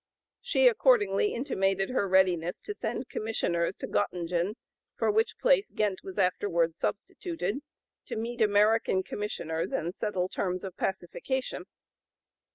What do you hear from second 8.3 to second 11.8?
American Commissioners and settle terms of pacification.